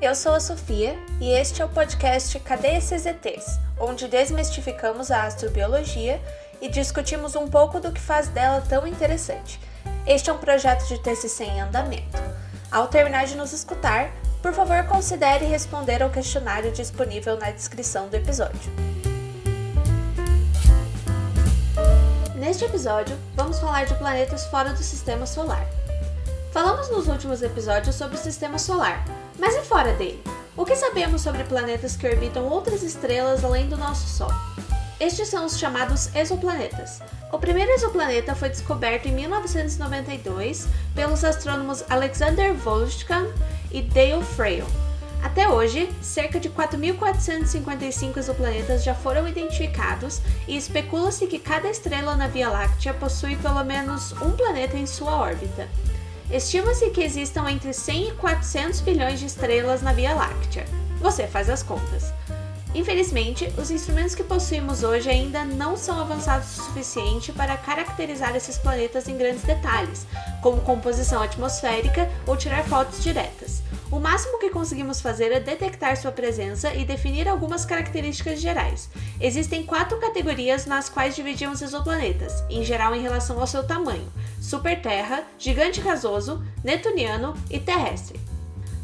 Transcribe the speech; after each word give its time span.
Eu 0.00 0.14
sou 0.14 0.34
a 0.34 0.40
Sofia 0.40 0.96
e 1.20 1.28
este 1.32 1.60
é 1.60 1.64
o 1.64 1.68
podcast 1.68 2.38
Cadê? 2.38 2.78
Onde 3.80 4.06
desmistificamos 4.06 5.10
a 5.10 5.24
astrobiologia 5.24 6.22
e 6.60 6.68
discutimos 6.68 7.34
um 7.34 7.48
pouco 7.48 7.80
do 7.80 7.90
que 7.90 8.00
faz 8.00 8.28
dela 8.28 8.62
tão 8.68 8.86
interessante. 8.86 9.58
Este 10.06 10.30
é 10.30 10.32
um 10.32 10.38
projeto 10.38 10.86
de 10.86 11.02
TCC 11.02 11.46
em 11.46 11.60
andamento. 11.60 12.16
Ao 12.70 12.86
terminar 12.86 13.26
de 13.26 13.36
nos 13.36 13.52
escutar, 13.52 14.12
por 14.40 14.52
favor 14.52 14.84
considere 14.86 15.46
responder 15.46 16.00
ao 16.00 16.10
questionário 16.10 16.70
disponível 16.70 17.36
na 17.36 17.50
descrição 17.50 18.08
do 18.08 18.14
episódio. 18.14 18.70
Neste 22.36 22.64
episódio, 22.64 23.18
vamos 23.34 23.58
falar 23.58 23.84
de 23.84 23.96
planetas 23.96 24.46
fora 24.46 24.72
do 24.72 24.82
sistema 24.82 25.26
solar. 25.26 25.66
Falamos 26.58 26.90
nos 26.90 27.06
últimos 27.06 27.40
episódios 27.40 27.94
sobre 27.94 28.16
o 28.16 28.20
sistema 28.20 28.58
solar, 28.58 29.04
mas 29.38 29.54
e 29.54 29.60
fora 29.60 29.92
dele? 29.92 30.20
O 30.56 30.64
que 30.64 30.74
sabemos 30.74 31.22
sobre 31.22 31.44
planetas 31.44 31.94
que 31.94 32.04
orbitam 32.04 32.48
outras 32.48 32.82
estrelas 32.82 33.44
além 33.44 33.68
do 33.68 33.76
nosso 33.76 34.08
Sol? 34.08 34.32
Estes 34.98 35.28
são 35.28 35.46
os 35.46 35.56
chamados 35.56 36.12
exoplanetas. 36.16 37.00
O 37.30 37.38
primeiro 37.38 37.70
exoplaneta 37.70 38.34
foi 38.34 38.48
descoberto 38.48 39.06
em 39.06 39.12
1992 39.12 40.66
pelos 40.96 41.22
astrônomos 41.22 41.84
Alexander 41.88 42.52
Voloskan 42.52 43.28
e 43.70 43.80
Dale 43.80 44.24
Frail. 44.24 44.66
Até 45.22 45.48
hoje, 45.48 45.88
cerca 46.02 46.40
de 46.40 46.50
4.455 46.50 48.16
exoplanetas 48.16 48.82
já 48.82 48.96
foram 48.96 49.28
identificados 49.28 50.20
e 50.48 50.56
especula-se 50.56 51.28
que 51.28 51.38
cada 51.38 51.70
estrela 51.70 52.16
na 52.16 52.26
Via 52.26 52.50
Láctea 52.50 52.92
possui 52.94 53.36
pelo 53.36 53.62
menos 53.62 54.10
um 54.20 54.32
planeta 54.32 54.76
em 54.76 54.88
sua 54.88 55.14
órbita. 55.14 55.68
Estima-se 56.30 56.90
que 56.90 57.02
existam 57.02 57.48
entre 57.48 57.72
100 57.72 58.08
e 58.08 58.12
400 58.12 58.80
bilhões 58.82 59.18
de 59.18 59.24
estrelas 59.24 59.80
na 59.80 59.94
Via 59.94 60.14
Láctea. 60.14 60.66
Você 61.00 61.26
faz 61.26 61.48
as 61.48 61.62
contas. 61.62 62.12
Infelizmente, 62.74 63.50
os 63.56 63.70
instrumentos 63.70 64.14
que 64.14 64.22
possuímos 64.22 64.82
hoje 64.82 65.08
ainda 65.08 65.42
não 65.42 65.74
são 65.74 65.98
avançados 65.98 66.58
o 66.58 66.62
suficiente 66.64 67.32
para 67.32 67.56
caracterizar 67.56 68.36
esses 68.36 68.58
planetas 68.58 69.08
em 69.08 69.16
grandes 69.16 69.42
detalhes, 69.42 70.06
como 70.42 70.60
composição 70.60 71.22
atmosférica 71.22 72.10
ou 72.26 72.36
tirar 72.36 72.62
fotos 72.64 73.02
diretas. 73.02 73.62
O 73.90 73.98
máximo 73.98 74.38
que 74.38 74.50
conseguimos 74.50 75.00
fazer 75.00 75.32
é 75.32 75.40
detectar 75.40 75.96
sua 75.96 76.12
presença 76.12 76.74
e 76.74 76.84
definir 76.84 77.26
algumas 77.26 77.64
características 77.64 78.38
gerais. 78.38 78.90
Existem 79.18 79.64
quatro 79.64 79.98
categorias 79.98 80.66
nas 80.66 80.90
quais 80.90 81.16
dividimos 81.16 81.62
exoplanetas, 81.62 82.44
em 82.50 82.62
geral 82.62 82.94
em 82.94 83.00
relação 83.00 83.40
ao 83.40 83.46
seu 83.46 83.66
tamanho: 83.66 84.12
superterra, 84.40 85.24
gigante 85.38 85.80
gasoso, 85.80 86.44
netuniano 86.62 87.34
e 87.50 87.58
terrestre. 87.60 88.27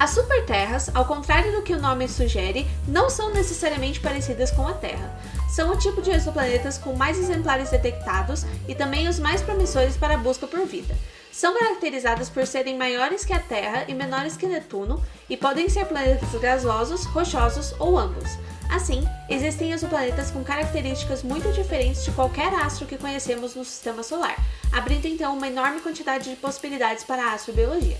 As 0.00 0.12
superterras, 0.12 0.90
ao 0.94 1.04
contrário 1.04 1.52
do 1.52 1.60
que 1.60 1.74
o 1.74 1.78
nome 1.78 2.08
sugere, 2.08 2.66
não 2.88 3.10
são 3.10 3.34
necessariamente 3.34 4.00
parecidas 4.00 4.50
com 4.50 4.66
a 4.66 4.72
Terra. 4.72 5.14
São 5.46 5.70
o 5.70 5.76
tipo 5.76 6.00
de 6.00 6.10
exoplanetas 6.10 6.78
com 6.78 6.94
mais 6.94 7.18
exemplares 7.18 7.68
detectados 7.68 8.46
e 8.66 8.74
também 8.74 9.08
os 9.08 9.18
mais 9.18 9.42
promissores 9.42 9.98
para 9.98 10.14
a 10.14 10.16
busca 10.16 10.46
por 10.46 10.64
vida. 10.64 10.96
São 11.30 11.52
caracterizadas 11.52 12.30
por 12.30 12.46
serem 12.46 12.78
maiores 12.78 13.26
que 13.26 13.34
a 13.34 13.40
Terra 13.40 13.84
e 13.88 13.94
menores 13.94 14.38
que 14.38 14.46
Netuno 14.46 15.04
e 15.28 15.36
podem 15.36 15.68
ser 15.68 15.84
planetas 15.84 16.30
gasosos, 16.40 17.04
rochosos 17.04 17.74
ou 17.78 17.98
ambos. 17.98 18.38
Assim, 18.70 19.06
existem 19.28 19.72
exoplanetas 19.72 20.30
com 20.30 20.42
características 20.42 21.22
muito 21.22 21.52
diferentes 21.52 22.06
de 22.06 22.12
qualquer 22.12 22.54
astro 22.54 22.86
que 22.86 22.96
conhecemos 22.96 23.54
no 23.54 23.66
sistema 23.66 24.02
solar, 24.02 24.36
abrindo 24.72 25.04
então 25.04 25.36
uma 25.36 25.46
enorme 25.48 25.82
quantidade 25.82 26.30
de 26.30 26.36
possibilidades 26.36 27.04
para 27.04 27.22
a 27.22 27.34
astrobiologia. 27.34 27.98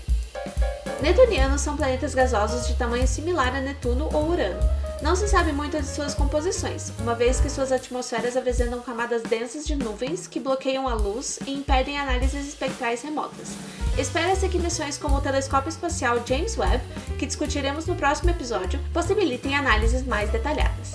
Netunianos 1.01 1.61
são 1.61 1.75
planetas 1.75 2.13
gasosos 2.13 2.67
de 2.67 2.75
tamanho 2.75 3.07
similar 3.07 3.55
a 3.55 3.59
Netuno 3.59 4.07
ou 4.13 4.29
Urano. 4.29 4.59
Não 5.01 5.15
se 5.15 5.27
sabe 5.27 5.51
muito 5.51 5.79
de 5.79 5.87
suas 5.87 6.13
composições, 6.13 6.93
uma 6.99 7.15
vez 7.15 7.41
que 7.41 7.49
suas 7.49 7.71
atmosferas 7.71 8.37
apresentam 8.37 8.79
camadas 8.81 9.23
densas 9.23 9.65
de 9.65 9.73
nuvens 9.73 10.27
que 10.27 10.39
bloqueiam 10.39 10.87
a 10.87 10.93
luz 10.93 11.39
e 11.47 11.55
impedem 11.55 11.97
análises 11.97 12.47
espectrais 12.47 13.01
remotas. 13.01 13.49
Espera-se 13.97 14.47
que 14.47 14.59
missões 14.59 14.95
como 14.95 15.17
o 15.17 15.21
telescópio 15.21 15.69
espacial 15.69 16.21
James 16.23 16.55
Webb, 16.55 16.83
que 17.17 17.25
discutiremos 17.25 17.87
no 17.87 17.95
próximo 17.95 18.29
episódio, 18.29 18.79
possibilitem 18.93 19.55
análises 19.55 20.05
mais 20.05 20.29
detalhadas. 20.29 20.91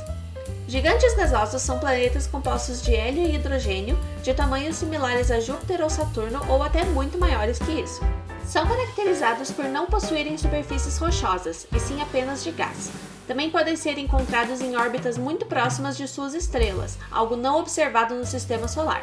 Gigantes 0.68 1.16
gasosos 1.16 1.62
são 1.62 1.80
planetas 1.80 2.28
compostos 2.28 2.80
de 2.80 2.94
hélio 2.94 3.26
e 3.26 3.34
hidrogênio, 3.34 3.98
de 4.22 4.32
tamanhos 4.32 4.76
similares 4.76 5.32
a 5.32 5.40
Júpiter 5.40 5.80
ou 5.80 5.90
Saturno 5.90 6.40
ou 6.48 6.62
até 6.62 6.84
muito 6.84 7.18
maiores 7.18 7.58
que 7.58 7.72
isso. 7.72 8.00
São 8.46 8.64
caracterizados 8.64 9.50
por 9.50 9.64
não 9.64 9.86
possuírem 9.86 10.38
superfícies 10.38 10.96
rochosas, 10.98 11.66
e 11.74 11.80
sim 11.80 12.00
apenas 12.00 12.44
de 12.44 12.52
gás. 12.52 12.90
Também 13.26 13.50
podem 13.50 13.74
ser 13.74 13.98
encontrados 13.98 14.60
em 14.60 14.76
órbitas 14.76 15.18
muito 15.18 15.46
próximas 15.46 15.96
de 15.96 16.06
suas 16.06 16.32
estrelas, 16.32 16.96
algo 17.10 17.34
não 17.34 17.58
observado 17.58 18.14
no 18.14 18.24
sistema 18.24 18.68
solar. 18.68 19.00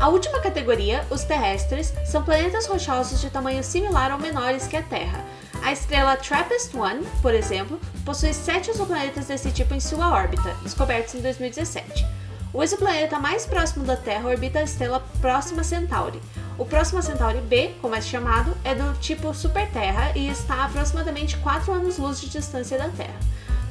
A 0.00 0.08
última 0.08 0.40
categoria, 0.40 1.06
os 1.08 1.22
terrestres, 1.22 1.92
são 2.04 2.24
planetas 2.24 2.66
rochosos 2.66 3.20
de 3.20 3.30
tamanho 3.30 3.62
similar 3.62 4.12
ou 4.12 4.18
menores 4.18 4.66
que 4.66 4.76
a 4.76 4.82
Terra. 4.82 5.24
A 5.62 5.72
estrela 5.72 6.16
TRAPPIST-1, 6.16 7.04
por 7.22 7.34
exemplo, 7.34 7.80
possui 8.04 8.32
sete 8.32 8.70
exoplanetas 8.70 9.26
desse 9.26 9.52
tipo 9.52 9.72
em 9.72 9.80
sua 9.80 10.12
órbita, 10.12 10.54
descobertos 10.62 11.14
em 11.14 11.20
2017. 11.20 12.17
O 12.52 12.62
exoplaneta 12.62 13.18
mais 13.18 13.44
próximo 13.44 13.84
da 13.84 13.94
Terra 13.94 14.28
orbita 14.28 14.58
a 14.58 14.62
estrela 14.62 15.00
Próxima 15.20 15.62
Centauri. 15.62 16.20
O 16.56 16.64
Próxima 16.64 17.02
Centauri 17.02 17.42
B, 17.42 17.74
como 17.82 17.94
é 17.94 18.00
chamado, 18.00 18.56
é 18.64 18.74
do 18.74 18.98
tipo 19.00 19.34
Superterra 19.34 20.12
e 20.16 20.28
está 20.28 20.54
a 20.54 20.64
aproximadamente 20.64 21.36
4 21.36 21.70
anos-luz 21.72 22.20
de 22.20 22.30
distância 22.30 22.78
da 22.78 22.88
Terra. 22.88 23.18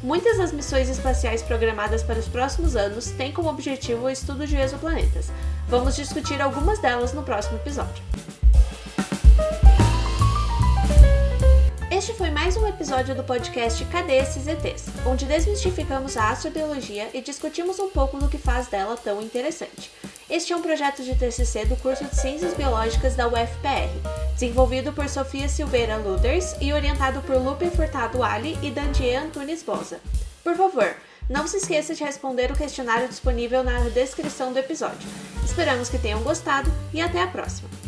Muitas 0.03 0.37
das 0.37 0.51
missões 0.51 0.89
espaciais 0.89 1.41
programadas 1.41 2.03
para 2.03 2.19
os 2.19 2.27
próximos 2.27 2.75
anos 2.75 3.09
têm 3.09 3.31
como 3.31 3.49
objetivo 3.49 4.05
o 4.05 4.09
estudo 4.09 4.45
de 4.45 4.55
exoplanetas. 4.55 5.31
Vamos 5.67 5.95
discutir 5.95 6.39
algumas 6.39 6.77
delas 6.77 7.13
no 7.13 7.23
próximo 7.23 7.57
episódio. 7.57 8.03
Este 11.97 12.13
foi 12.13 12.29
mais 12.29 12.55
um 12.55 12.67
episódio 12.67 13.15
do 13.15 13.23
podcast 13.23 13.83
Cadê 13.85 14.17
esses 14.17 14.45
ETs? 14.45 14.85
Onde 15.03 15.25
desmistificamos 15.25 16.15
a 16.15 16.29
astrobiologia 16.29 17.09
e 17.11 17.21
discutimos 17.21 17.79
um 17.79 17.89
pouco 17.89 18.19
do 18.19 18.29
que 18.29 18.37
faz 18.37 18.67
dela 18.67 18.95
tão 18.95 19.19
interessante. 19.19 19.89
Este 20.29 20.53
é 20.53 20.55
um 20.55 20.61
projeto 20.61 21.01
de 21.01 21.15
TCC 21.15 21.65
do 21.65 21.75
curso 21.77 22.05
de 22.05 22.15
Ciências 22.15 22.53
Biológicas 22.53 23.15
da 23.15 23.27
UFPR, 23.27 23.89
desenvolvido 24.33 24.93
por 24.93 25.09
Sofia 25.09 25.49
Silveira 25.49 25.97
Luders 25.97 26.55
e 26.61 26.71
orientado 26.71 27.19
por 27.21 27.35
Lupe 27.37 27.67
Furtado 27.71 28.21
Ali 28.21 28.55
e 28.61 28.69
Dandier 28.69 29.23
Antunes 29.23 29.63
Bosa. 29.63 29.99
Por 30.43 30.55
favor, 30.55 30.95
não 31.27 31.47
se 31.47 31.57
esqueça 31.57 31.95
de 31.95 32.03
responder 32.03 32.51
o 32.51 32.55
questionário 32.55 33.07
disponível 33.07 33.63
na 33.63 33.89
descrição 33.89 34.53
do 34.53 34.59
episódio. 34.59 35.09
Esperamos 35.43 35.89
que 35.89 35.97
tenham 35.97 36.21
gostado 36.21 36.71
e 36.93 37.01
até 37.01 37.23
a 37.23 37.27
próxima! 37.27 37.86